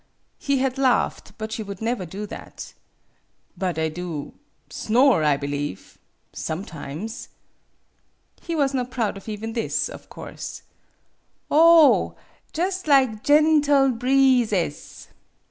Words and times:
He 0.39 0.57
had 0.57 0.79
laughed, 0.79 1.33
but 1.37 1.51
she 1.51 1.61
would 1.61 1.79
never 1.79 2.07
do 2.07 2.25
that. 2.25 2.73
''But 3.55 3.77
I 3.77 3.87
do 3.89 4.33
snore, 4.67 5.23
I 5.23 5.37
believe 5.37 5.99
sometimes." 6.33 7.27
52 8.37 8.41
MADAME 8.41 8.41
BUTTERFLY 8.41 8.47
He 8.47 8.55
was 8.57 8.73
not 8.73 8.91
proud 8.91 9.17
of 9.17 9.29
even 9.29 9.53
this, 9.53 9.89
of 9.89 10.09
course. 10.09 10.63
<( 11.07 11.51
Ob! 11.51 12.15
Jus' 12.51 12.87
lig 12.87 13.23
gen 13.23 13.61
tie 13.61 13.89
bree 13.89 14.41
zes." 14.43 15.05